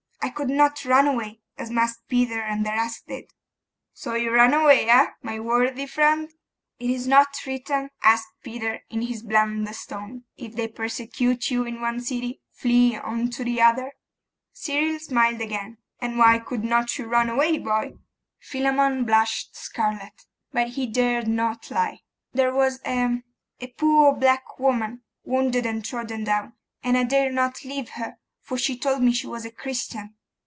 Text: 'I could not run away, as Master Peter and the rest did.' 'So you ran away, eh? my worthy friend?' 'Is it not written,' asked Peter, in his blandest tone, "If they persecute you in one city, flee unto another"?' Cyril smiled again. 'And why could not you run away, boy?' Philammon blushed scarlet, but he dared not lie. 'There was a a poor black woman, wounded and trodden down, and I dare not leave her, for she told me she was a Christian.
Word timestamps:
'I 0.23 0.29
could 0.33 0.49
not 0.51 0.85
run 0.85 1.07
away, 1.07 1.41
as 1.57 1.71
Master 1.71 1.99
Peter 2.07 2.39
and 2.39 2.63
the 2.63 2.69
rest 2.69 3.07
did.' 3.07 3.33
'So 3.95 4.13
you 4.13 4.29
ran 4.29 4.53
away, 4.53 4.87
eh? 4.87 5.07
my 5.23 5.39
worthy 5.39 5.87
friend?' 5.87 6.29
'Is 6.77 7.07
it 7.07 7.09
not 7.09 7.35
written,' 7.47 7.89
asked 8.03 8.27
Peter, 8.43 8.83
in 8.91 9.01
his 9.01 9.23
blandest 9.23 9.89
tone, 9.89 10.25
"If 10.37 10.55
they 10.55 10.67
persecute 10.67 11.49
you 11.49 11.63
in 11.65 11.81
one 11.81 12.01
city, 12.01 12.39
flee 12.51 12.95
unto 12.97 13.41
another"?' 13.41 13.93
Cyril 14.53 14.99
smiled 14.99 15.41
again. 15.41 15.79
'And 15.99 16.19
why 16.19 16.37
could 16.37 16.63
not 16.63 16.99
you 16.99 17.07
run 17.07 17.27
away, 17.27 17.57
boy?' 17.57 17.95
Philammon 18.39 19.05
blushed 19.05 19.55
scarlet, 19.55 20.27
but 20.53 20.67
he 20.69 20.85
dared 20.85 21.27
not 21.27 21.71
lie. 21.71 22.01
'There 22.35 22.53
was 22.53 22.79
a 22.85 23.23
a 23.59 23.67
poor 23.75 24.13
black 24.15 24.59
woman, 24.59 25.01
wounded 25.25 25.65
and 25.65 25.83
trodden 25.83 26.23
down, 26.25 26.53
and 26.83 26.95
I 26.95 27.05
dare 27.05 27.31
not 27.31 27.65
leave 27.65 27.89
her, 27.89 28.17
for 28.43 28.57
she 28.57 28.75
told 28.77 29.01
me 29.01 29.13
she 29.13 29.27
was 29.27 29.45
a 29.45 29.51
Christian. 29.51 30.15